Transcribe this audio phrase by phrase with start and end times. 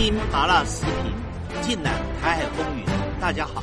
[0.00, 1.12] 听麻辣时评，
[1.60, 2.86] 尽览台海风云。
[3.20, 3.60] 大家好，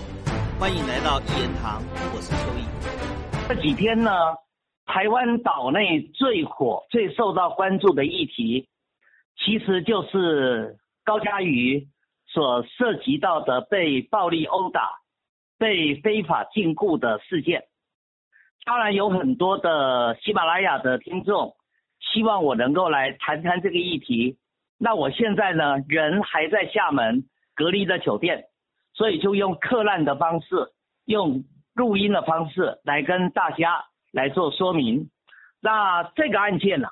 [0.59, 1.81] 欢迎来到一言堂，
[2.13, 2.61] 我是秋意。
[3.49, 4.11] 这几天呢，
[4.85, 8.69] 台湾岛内最火、最受到关注的议题，
[9.35, 11.87] 其实就是高嘉瑜
[12.27, 14.91] 所涉及到的被暴力殴打、
[15.57, 17.63] 被非法禁锢的事件。
[18.63, 21.55] 当然，有很多的喜马拉雅的听众
[21.99, 24.37] 希望我能够来谈谈这个议题。
[24.77, 28.45] 那我现在呢，人还在厦门隔离的酒店，
[28.93, 30.71] 所以就用客烂的方式，
[31.05, 35.09] 用录音的方式来跟大家来做说明。
[35.59, 36.89] 那这个案件呢，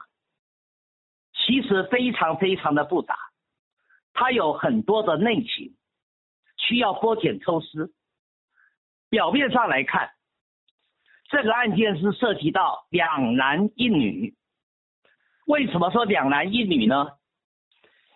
[1.34, 3.16] 其实非常非常的复杂，
[4.14, 5.76] 它有很多的内情，
[6.58, 7.94] 需要剥茧抽丝。
[9.10, 10.10] 表面上来看，
[11.30, 14.36] 这个案件是涉及到两男一女。
[15.46, 17.12] 为什么说两男一女呢？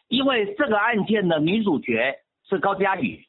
[0.10, 2.20] 因为这个案件的女主角
[2.50, 3.26] 是高嘉瑜，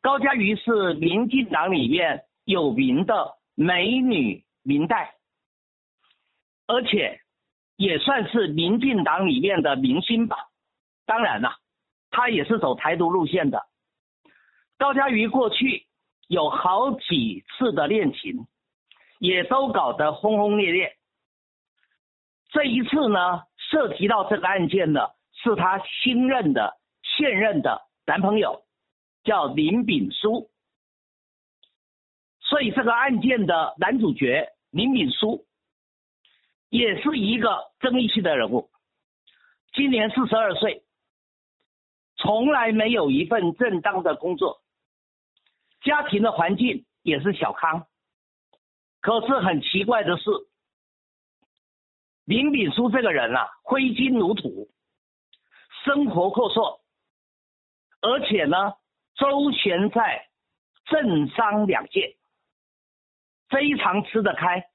[0.00, 5.14] 高嘉瑜是民进党里面有名的美女明代，
[6.66, 7.20] 而且
[7.76, 10.48] 也算是民进党里面的明星吧。
[11.04, 11.58] 当然了，
[12.10, 13.66] 她也是走台独路线的。
[14.78, 15.86] 高嘉瑜过去
[16.28, 18.46] 有好几次的恋情，
[19.18, 20.96] 也都搞得轰轰烈烈。
[22.48, 25.14] 这一次呢，涉及到这个案件的。
[25.42, 28.64] 是她新任的现任的男朋友，
[29.24, 30.50] 叫林炳书，
[32.40, 35.46] 所以这个案件的男主角林炳书，
[36.68, 38.70] 也是一个争议性的人物。
[39.72, 40.84] 今年四十二岁，
[42.16, 44.60] 从来没有一份正当的工作，
[45.82, 47.86] 家庭的环境也是小康。
[49.00, 50.30] 可是很奇怪的是，
[52.24, 54.68] 林炳书这个人啊，挥金如土。
[55.84, 56.80] 生活阔绰，
[58.00, 58.74] 而且呢，
[59.14, 60.28] 周旋在
[60.86, 62.16] 政商两界，
[63.48, 64.66] 非常吃得开。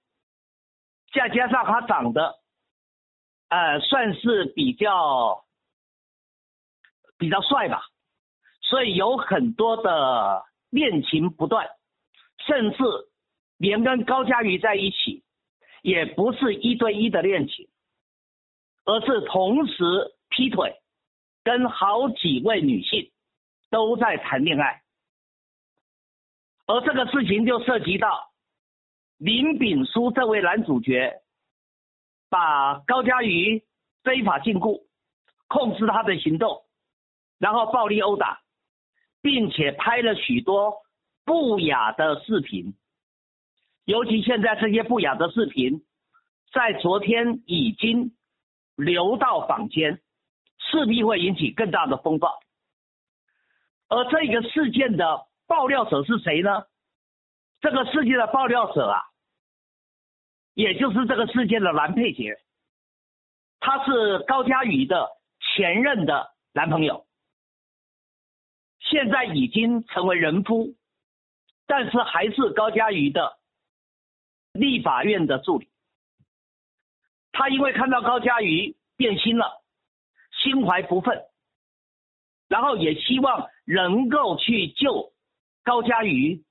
[1.14, 2.40] 再加上他长得，
[3.50, 5.46] 呃，算是比较
[7.18, 7.84] 比较帅吧，
[8.62, 11.70] 所以有很多的恋情不断，
[12.48, 12.84] 甚至
[13.58, 15.24] 连跟高佳瑜在一起，
[15.82, 17.70] 也不是一对一的恋情，
[18.84, 20.82] 而是同时劈腿。
[21.46, 23.12] 跟好几位女性
[23.70, 24.82] 都在谈恋爱，
[26.66, 28.32] 而这个事情就涉及到
[29.18, 31.22] 林炳书这位男主角
[32.30, 33.64] 把高佳瑜
[34.04, 34.86] 非法禁锢，
[35.48, 36.66] 控制他的行动，
[37.38, 38.42] 然后暴力殴打，
[39.22, 40.82] 并且拍了许多
[41.26, 42.74] 不雅的视频，
[43.84, 45.86] 尤其现在这些不雅的视频，
[46.52, 48.16] 在昨天已经
[48.76, 50.02] 流到坊间。
[50.76, 52.38] 势必会引起更大的风暴，
[53.88, 56.66] 而这个事件的爆料者是谁呢？
[57.62, 59.02] 这个事件的爆料者啊，
[60.54, 62.38] 也就是这个事件的男配角，
[63.62, 65.08] 他是高佳宇的
[65.40, 67.08] 前任的男朋友，
[68.82, 70.76] 现在已经成为人夫，
[71.66, 73.38] 但是还是高佳宇的
[74.52, 75.70] 立法院的助理。
[77.32, 79.62] 他因为看到高佳瑜变心了。
[80.46, 81.26] 心怀不忿，
[82.48, 85.12] 然后也希望能够去救
[85.64, 86.46] 高嘉瑜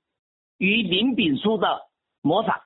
[0.59, 1.83] 与林炳书的
[2.21, 2.61] 魔掌。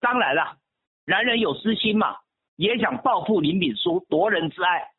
[0.00, 0.58] 当然了，
[1.06, 2.18] 男人有私心嘛，
[2.56, 4.90] 也想报复林炳书夺人之爱，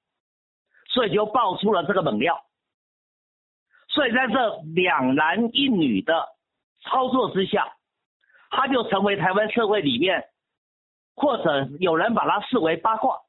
[0.89, 2.43] 所以就爆出了这个猛料。
[3.89, 6.29] 所以在这两男一女的
[6.81, 7.77] 操作之下，
[8.49, 10.25] 他就成为台湾社会里面，
[11.15, 13.21] 或者有人把他视为八卦。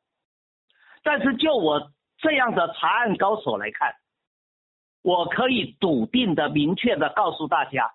[1.06, 3.94] 但是就我这样的查案高手来看，
[5.02, 7.94] 我可以笃定的、明确的告诉大家，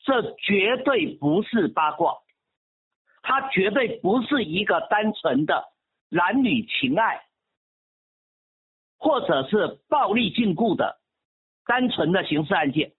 [0.00, 2.16] 这绝对不是八卦，
[3.22, 5.66] 它绝对不是一个单纯的
[6.08, 7.22] 男女情爱，
[8.98, 10.98] 或者是暴力禁锢的
[11.66, 12.94] 单纯的刑事案件，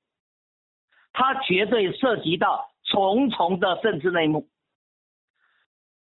[1.11, 4.47] 它绝对涉及到重重的政治内幕，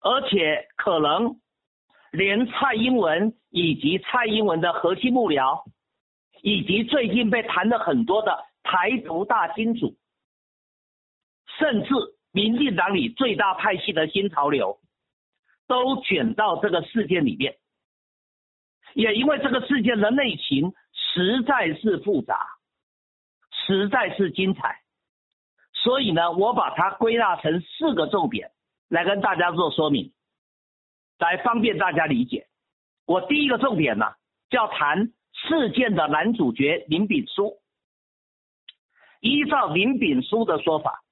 [0.00, 1.38] 而且可能。
[2.12, 5.64] 连蔡英文以及蔡英文的核心幕僚，
[6.42, 9.96] 以及最近被谈的很多的台独大金主，
[11.58, 11.94] 甚至
[12.30, 14.78] 民进党里最大派系的新潮流，
[15.66, 17.56] 都卷到这个事件里面。
[18.92, 22.46] 也因为这个事件的内情实在是复杂，
[23.66, 24.82] 实在是精彩，
[25.72, 28.50] 所以呢，我把它归纳成四个重点
[28.90, 30.12] 来跟大家做说明。
[31.18, 32.48] 来方便大家理解，
[33.06, 34.06] 我第一个重点呢，
[34.50, 37.60] 叫谈事件的男主角林炳书。
[39.20, 41.04] 依照林炳书的说法，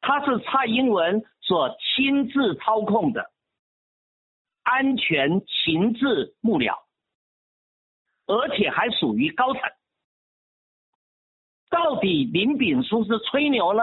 [0.00, 3.32] 他是蔡英文所亲自操控的
[4.62, 6.78] 安全情治幕僚，
[8.26, 9.62] 而且还属于高层。
[11.68, 13.82] 到底林炳书是吹牛呢，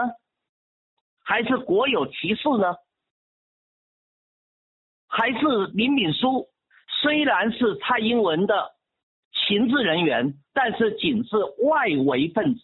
[1.22, 2.74] 还是国有其事呢？
[5.14, 6.48] 还是林炳书
[7.02, 8.72] 虽然是蔡英文的
[9.30, 12.62] 情治人员，但是仅是外围分子，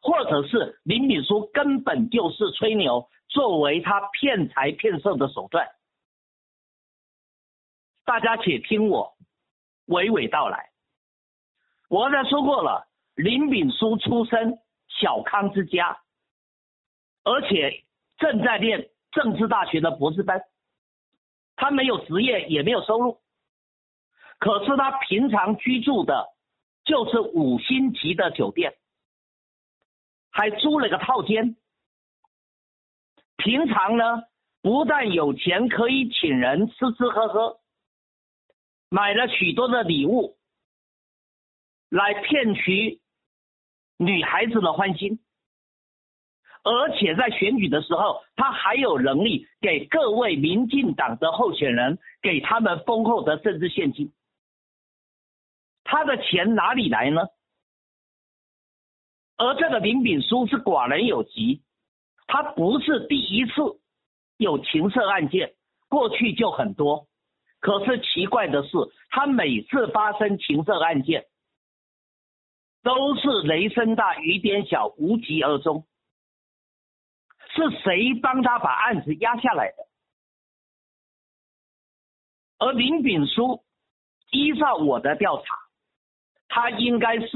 [0.00, 5.66] 或者是林炳书根本就是吹牛，作为他骗财骗色的手段。
[8.04, 9.16] 大家且听我
[9.88, 10.70] 娓娓道来。
[11.88, 12.86] 我刚才说过了，
[13.16, 14.56] 林炳书出身
[15.00, 15.98] 小康之家，
[17.24, 17.82] 而且
[18.18, 20.40] 正在念政治大学的博士班。
[21.60, 23.20] 他没有职业，也没有收入，
[24.38, 26.28] 可是他平常居住的
[26.84, 28.78] 就是五星级的酒店，
[30.30, 31.56] 还租了个套间。
[33.38, 34.22] 平常呢，
[34.62, 37.60] 不但有钱可以请人吃吃喝喝，
[38.88, 40.38] 买了许多的礼物
[41.88, 43.00] 来骗取
[43.96, 45.18] 女孩子的欢心。
[46.68, 54.12] 而且在选举的时候，他还有能力给各位民进党的候选人给他们丰厚的政治现金。
[55.84, 57.22] 他的钱哪里来呢？
[59.38, 61.62] 而这个林炳书是寡人有疾，
[62.26, 63.52] 他不是第一次
[64.36, 65.54] 有情色案件，
[65.88, 67.06] 过去就很多。
[67.60, 68.76] 可是奇怪的是，
[69.08, 71.24] 他每次发生情色案件，
[72.82, 75.86] 都是雷声大雨点小，无疾而终。
[77.54, 79.88] 是谁帮他把案子压下来的？
[82.58, 83.62] 而林炳书
[84.32, 85.44] 依照我的调查，
[86.48, 87.28] 他应该是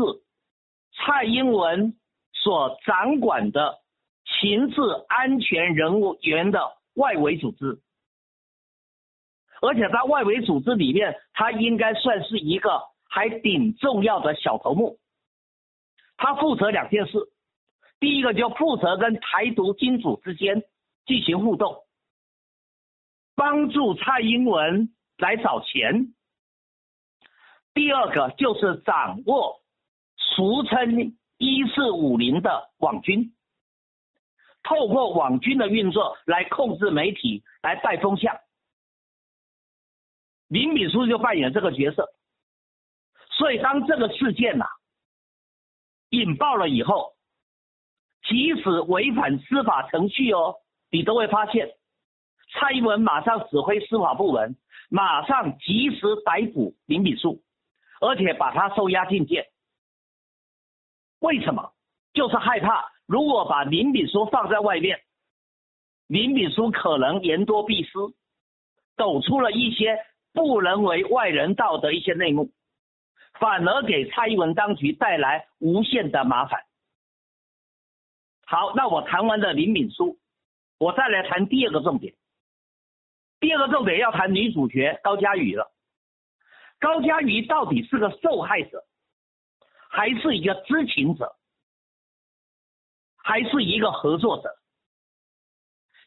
[0.93, 1.97] 蔡英文
[2.33, 3.79] 所掌管的
[4.25, 5.93] 情治安全人
[6.23, 7.81] 员的外围组织，
[9.61, 14.99] 而且在外围组织里面，他应该算是一个还挺重要的小头目。
[16.17, 17.32] 他负责两件事。
[18.03, 20.65] 第一个就负责跟台独金主之间
[21.07, 21.85] 进行互动，
[23.37, 26.13] 帮助蔡英文来找钱。
[27.73, 29.61] 第二个就是掌握
[30.17, 33.37] 俗称一四五零的网军，
[34.65, 38.37] 透过网军的运作来控制媒体，来带风向。
[40.49, 42.13] 林敏书就扮演这个角色，
[43.31, 44.67] 所以当这个事件呐
[46.11, 47.15] 引爆了以后。
[48.23, 50.57] 即使违反司法程序哦，
[50.91, 51.69] 你都会发现，
[52.53, 54.57] 蔡英文马上指挥司法部门，
[54.91, 57.43] 马上及时逮捕林炳书，
[58.01, 59.47] 而且把他收押进监。
[61.21, 61.73] 为什么？
[62.15, 65.01] 就是害怕，如果把林炳书放在外面，
[66.07, 67.93] 林炳书可能言多必失，
[68.97, 69.99] 抖出了一些
[70.35, 72.51] 不能为外人道的一些内幕，
[73.41, 76.61] 反而给蔡英文当局带来无限的麻烦。
[78.53, 80.19] 好，那我谈完了林敏书，
[80.79, 82.13] 我再来谈第二个重点。
[83.41, 85.73] 第二个重点要谈女主角高佳瑜了。
[86.79, 88.85] 高佳瑜到底是个受害者，
[89.89, 91.35] 还是一个知情者，
[93.17, 94.55] 还是一个合作者？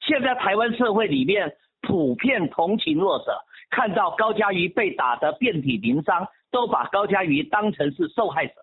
[0.02, 8.54] 现在台湾社会里面普遍同情弱者，看到高佳瑜被打得遍体鳞伤，都把高佳瑜当成是受害者。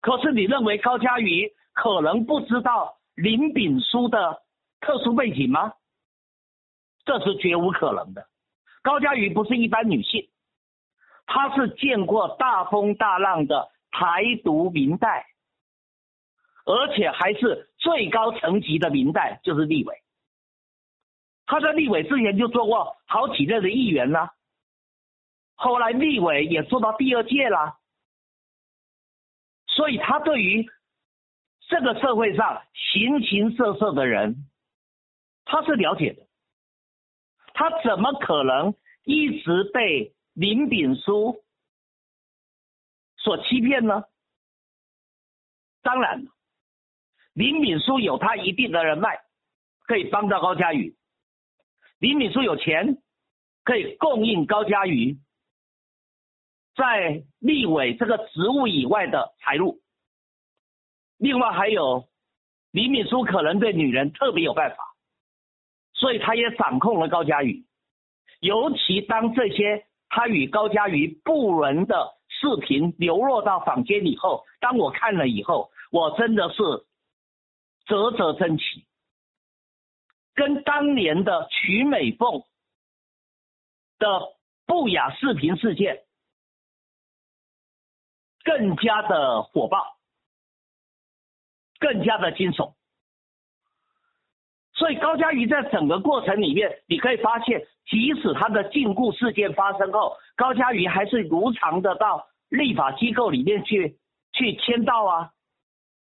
[0.00, 1.52] 可是你认为高佳瑜？
[1.72, 4.42] 可能不知道林炳书的
[4.80, 5.72] 特殊背景吗？
[7.04, 8.28] 这是绝无可能的。
[8.82, 10.28] 高佳瑜不是一般女性，
[11.26, 15.26] 她是见过大风大浪的台独明代，
[16.64, 20.02] 而且还是最高层级的明代，就是立委。
[21.46, 24.34] 她在立委之前就做过好几任的议员啦，
[25.54, 27.78] 后来立委也做到第二届啦，
[29.68, 30.68] 所以她对于。
[31.72, 34.46] 这个社会上形形色色的人，
[35.46, 36.26] 他是了解的。
[37.54, 38.74] 他怎么可能
[39.04, 41.42] 一直被林炳书
[43.16, 44.04] 所欺骗呢？
[45.80, 46.26] 当然，
[47.32, 49.22] 林炳书有他一定的人脉，
[49.86, 50.94] 可以帮到高嘉瑜。
[52.00, 53.02] 林炳书有钱，
[53.64, 55.16] 可以供应高嘉瑜
[56.76, 59.81] 在立委这个职务以外的财路。
[61.22, 62.08] 另外还有，
[62.72, 64.96] 李敏书可能对女人特别有办法，
[65.94, 67.64] 所以他也掌控了高嘉宇。
[68.40, 76.56] 尤其当这些他与高嘉宇不伦的视频流落到坊间以后，当我看了以后，我真的是
[77.86, 78.84] 啧啧称奇，
[80.34, 82.42] 跟当年的曲美凤
[84.00, 84.34] 的
[84.66, 86.02] 不雅视频事件
[88.42, 89.98] 更加的火爆，
[91.82, 92.74] 更加的惊悚。
[94.74, 97.60] 所以高嘉瑜在整个过程里面，你可以发现，
[97.90, 103.98] 即使他的禁锢事件发生后，高嘉瑜还是如常的到立法机构里面去
[104.32, 105.30] 去签到啊，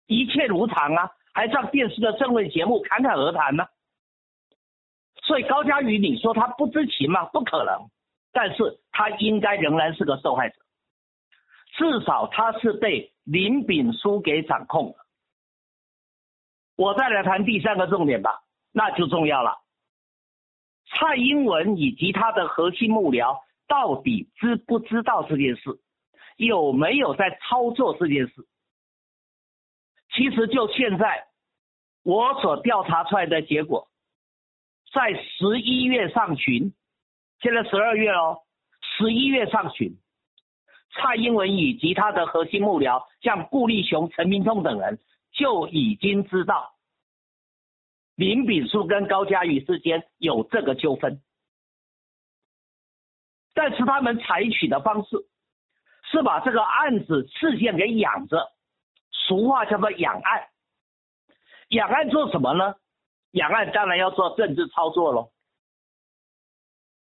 [0.07, 3.65] 一切如常啊，还上电视的政论节目侃侃而谈呢。
[5.23, 7.25] 所以高嘉瑜，你说他不知情吗？
[7.27, 7.89] 不可能，
[8.33, 10.57] 但是他应该仍然是个受害者，
[11.77, 15.02] 至少他是被林炳书给掌控了。
[16.77, 18.43] 我再来谈第三个重点吧。
[18.75, 19.59] 那就重要了。
[20.87, 23.39] 蔡英文以及他的核心幕僚
[23.69, 25.79] 到底知不知道这件事？
[26.37, 28.47] 有没有在操作这件事？
[30.15, 31.27] 其实就现在
[32.03, 33.89] 我所调查出来的结果，
[34.93, 36.73] 在十一月上旬，
[37.41, 38.41] 现在十二月哦，
[38.81, 39.99] 十一月上旬，
[40.95, 44.99] 蔡英文以及他的核心幕僚，像顾立雄、陈明通等人
[45.33, 46.75] 就已经知道。
[48.15, 51.23] 林炳书跟高嘉瑜之间有这个纠纷，
[53.55, 55.17] 但是他们采取的方式
[56.11, 58.53] 是把这个案子事件给养着，
[59.11, 60.49] 俗话叫做养案。
[61.69, 62.75] 养案做什么呢？
[63.31, 65.33] 养案当然要做政治操作喽。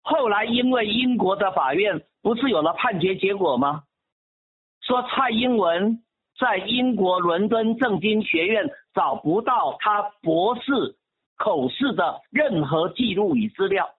[0.02, 3.84] 后来因为英国的法院不是有了判决结果吗？
[4.82, 6.04] 说蔡英文
[6.38, 10.96] 在英国伦敦政经学院找不到他博士。
[11.40, 13.94] 口试的任何记录与资料，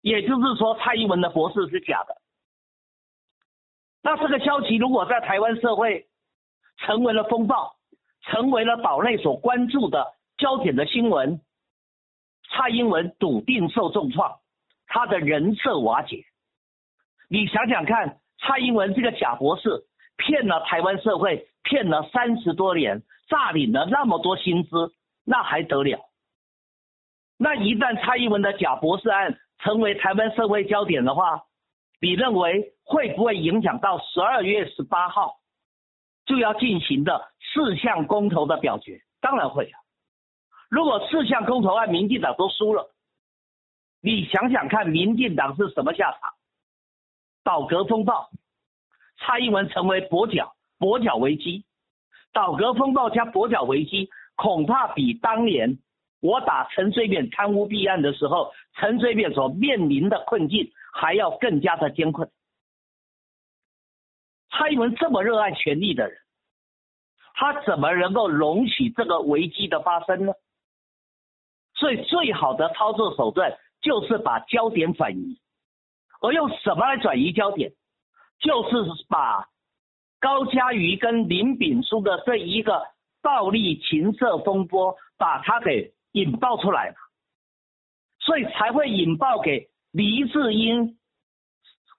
[0.00, 2.16] 也就是说，蔡英文的博士是假的。
[4.02, 6.08] 那这个消息如果在台湾社会
[6.78, 7.76] 成为了风暴，
[8.22, 11.40] 成为了岛内所关注的焦点的新闻，
[12.50, 14.40] 蔡英文笃定受重创，
[14.88, 16.24] 他的人设瓦解。
[17.28, 19.84] 你想想看，蔡英文这个假博士
[20.16, 24.92] 骗了台湾社会，骗了三十多年，诈领了那么多薪资，
[25.24, 25.98] 那还得了？
[27.36, 31.44] 那一旦蔡英文的假博士案成为台湾社会焦点的话，
[32.00, 35.36] 你认为会不会影响到十二月十八号
[36.26, 39.00] 就要进行的四项公投的表决？
[39.20, 39.80] 当然会啊！
[40.68, 42.94] 如果四项公投案民进党都输了，
[44.00, 46.34] 你想想看，民进党是什么下场？
[47.42, 48.30] 倒阁风暴，
[49.18, 51.64] 蔡英文成为跛脚，跛脚危机，
[52.32, 55.78] 倒阁风暴加跛脚危机，恐怕比当年。
[56.20, 62.30] 我打陈水扁贪污弊案的时候，陈水扁所面临的困境还要更加的艰困。
[64.50, 66.18] 蔡英文这么热爱权力的人，
[67.34, 70.32] 他怎么能够容许这个危机的发生呢？
[71.74, 75.38] 所以最好的操作手段就是把焦点转移，
[76.22, 77.72] 而用什么来转移焦点？
[78.38, 78.76] 就是
[79.08, 79.48] 把
[80.20, 82.86] 高嘉瑜跟林炳书的这一个
[83.22, 85.92] 暴力情色风波，把它给。
[86.14, 86.94] 引爆出来了，
[88.20, 90.96] 所以才会引爆给黎智英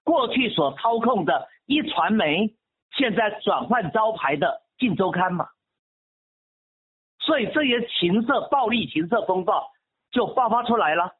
[0.04, 2.56] 过去所操控的一传媒，
[2.96, 5.50] 现在转换招牌的《镜周刊》嘛。
[7.18, 9.70] 所以这些情色暴力、情色风暴
[10.10, 11.12] 就爆发出来了。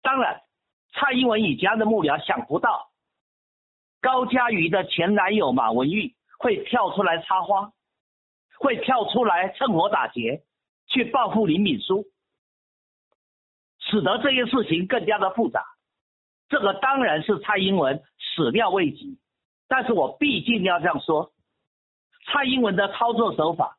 [0.00, 0.40] 当然，
[0.92, 2.92] 蔡英文以家的幕僚想不到，
[4.04, 7.72] 高嘉瑜的前男友马文玉会跳出来插花，
[8.58, 10.42] 会跳出来趁火打劫。
[10.86, 12.04] 去报复林敏书，
[13.78, 15.64] 使得这些事情更加的复杂。
[16.50, 19.18] 这个当然是蔡英文始料未及，
[19.66, 21.32] 但是我毕竟要这样说，
[22.26, 23.78] 蔡英文的操作手法，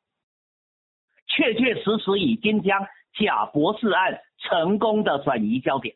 [1.28, 5.96] 确确实实已经将假博士案成功的转移焦点。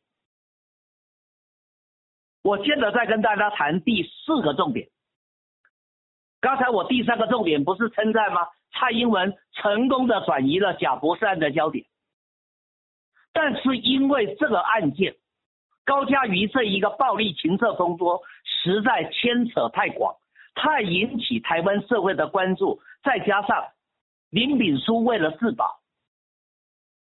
[2.41, 4.89] 我接着再跟大家谈第四个重点。
[6.41, 8.48] 刚才我第三个重点不是称赞吗？
[8.72, 11.86] 蔡英文成功的转移了贾博士案的焦点，
[13.34, 15.15] 但是因为这个案件，
[15.84, 20.15] 高嘉瑜这一个暴力情色风波实在牵扯太广，
[20.55, 23.67] 太引起台湾社会的关注，再加上
[24.29, 25.81] 林炳书为了自保，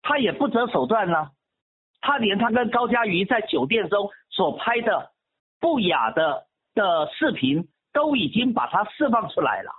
[0.03, 1.31] 他也不择手段呢，
[2.01, 5.11] 他连他跟高嘉瑜在酒店中所拍的
[5.59, 9.71] 不雅的的视频都已经把它释放出来了。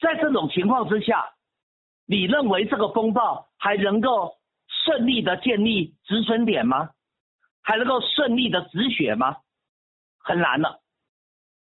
[0.00, 1.34] 在这种情况之下，
[2.06, 4.36] 你认为这个风暴还能够
[4.68, 6.90] 顺利的建立止损点吗？
[7.62, 9.38] 还能够顺利的止血吗？
[10.18, 10.80] 很难了。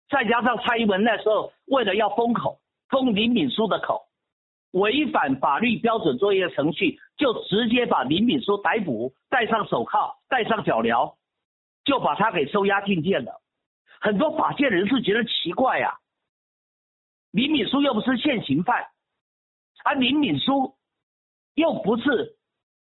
[0.08, 4.06] 再加上蔡英文那时候为了要封口，封林敏书的口，
[4.72, 11.16] 违反法律标准作业程序，就直接把林敏书逮捕，戴上手铐，戴上脚镣，
[11.90, 13.42] 就把他给收押进监了。
[14.00, 15.98] 很多法界人士觉得奇怪呀，
[17.32, 18.86] 林敏书又不是现行犯，
[19.84, 20.76] 而林敏书
[21.54, 22.36] 又不是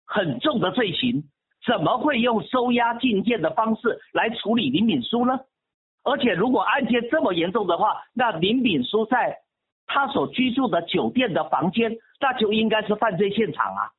[0.05, 1.23] 很重的罪行，
[1.65, 5.39] 怎么会用收押进监的方式来处理林敏书呢？
[6.03, 9.39] 而且，如果案件这么严重的话，那林敏书在
[9.87, 13.89] 他所居住的酒店的房间，那就应该是犯罪现场啊，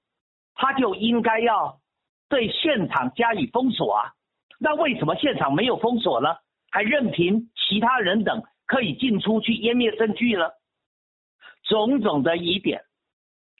[0.54, 1.80] 他就应该要
[2.28, 4.14] 对现场加以封锁啊。
[4.62, 6.36] 那为什么现场没有封锁呢？
[6.70, 10.50] 还任凭其他人等可以进出去湮灭证据呢？
[11.64, 12.84] 种种的疑点，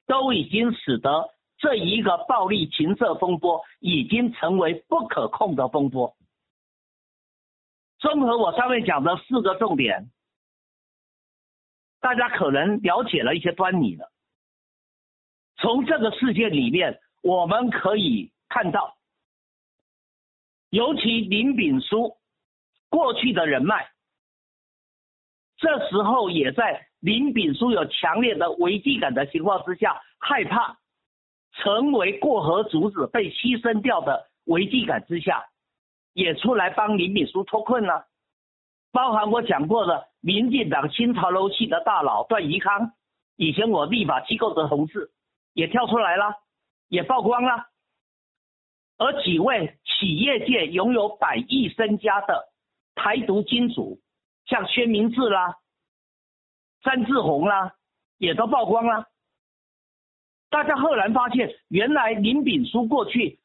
[0.06, 6.14] 都已经使得这一个暴力情色风波已经成为不可控的风波。
[7.98, 10.10] 综合我上面讲的四个重点，
[12.00, 14.12] 大家可能了解了一些端倪了。
[15.56, 18.96] 从这个事件里面，我们可以看到，
[20.70, 22.16] 尤其林炳书
[22.88, 23.90] 过去的人脉，
[25.56, 30.78] 这时候也在林炳书有强烈的危机感的情况之下，害怕
[31.52, 35.46] 成为过河卒子被牺牲掉的危机感之下。
[36.12, 38.06] 也出来帮林炳书脱困了，
[38.90, 42.92] 包含我讲过的民进党新潮流系的大佬段宜康，
[43.36, 45.12] 以前我立法机构的同事
[45.52, 46.34] 也跳出来了，
[46.88, 47.68] 也曝光了，
[49.00, 52.52] 而几位企业界拥有百亿身家的
[52.94, 53.98] 台独金主，
[54.44, 55.56] 像薛明志啦、
[56.82, 57.74] 詹志宏啦，
[58.18, 59.06] 也都曝光了。
[60.50, 63.40] 大家赫然发现，原来林炳书过去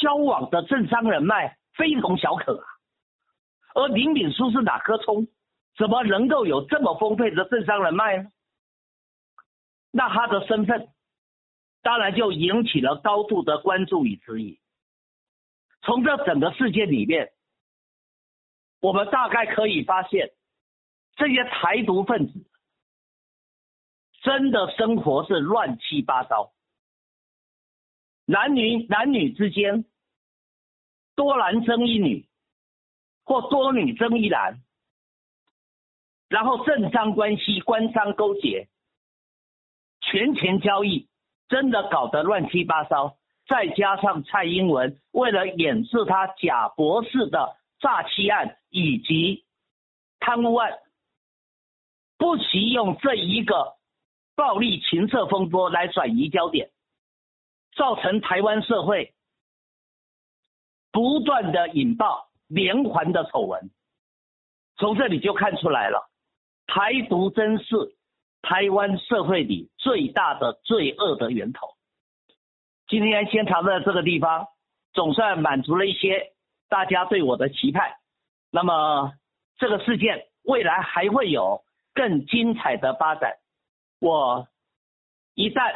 [0.00, 1.56] 交往的政商人脉。
[1.74, 2.66] 非同小可啊！
[3.74, 5.26] 而林炳书是哪颗葱？
[5.78, 8.28] 怎么能够有这么丰沛的政商人脉呢？
[9.90, 10.88] 那他的身份
[11.80, 14.60] 当然就引起了高度的关注与质疑。
[15.82, 17.32] 从这整个事件里面，
[18.80, 20.32] 我们大概可以发现，
[21.16, 22.44] 这些台独分子
[24.22, 26.52] 真的生活是乱七八糟，
[28.24, 29.84] 男女男女之间。
[31.14, 32.26] 多男争一女，
[33.22, 34.62] 或多女争一男，
[36.30, 38.70] 然后政商关系、官商勾结、
[40.00, 41.06] 权钱交易，
[41.48, 43.18] 真的搞得乱七八糟。
[43.52, 49.44] 再加上蔡英文为了掩饰他假博士的诈欺案以及
[50.20, 50.72] 贪污案，
[52.16, 53.74] 不惜用这一个
[54.34, 56.70] 暴力情色风波来转移焦点，
[57.76, 59.12] 造成台湾社会。
[60.90, 63.70] 不断的引爆连环的丑闻，
[64.76, 66.10] 从这里就看出来了，
[66.66, 67.96] 台独真是
[68.40, 71.71] 台湾社会里最大的罪恶的源头。
[72.92, 74.48] 今天先谈到这个地方，
[74.92, 76.34] 总算满足了一些
[76.68, 77.90] 大家对我的期盼。
[78.50, 79.14] 那么
[79.56, 81.62] 这个事件未来还会有
[81.94, 83.32] 更精彩的发展，
[83.98, 84.46] 我
[85.34, 85.72] 一旦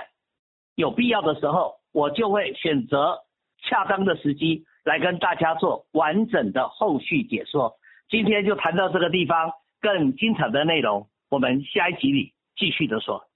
[0.74, 3.20] 有必要的时候，我就会选择
[3.62, 4.66] 恰当的时机。
[4.84, 7.76] 来跟大家做完整的后续解说。
[8.10, 9.50] 今天就谈到这个地方，
[9.80, 13.26] 更精彩的内容，我们下一集里继续的说。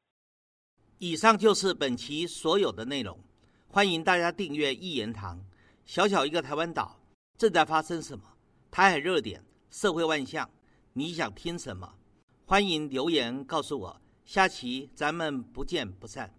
[0.99, 3.19] 以上就是本期所有的内容，
[3.73, 5.41] 欢迎大家订阅一言堂。
[5.87, 7.01] 小小一个台湾岛，
[7.39, 8.25] 正在发生什么？
[8.69, 10.51] 台海热点，社会万象，
[10.93, 11.95] 你想听什么？
[12.45, 14.01] 欢迎留言告诉我。
[14.25, 16.35] 下期咱们不见不散。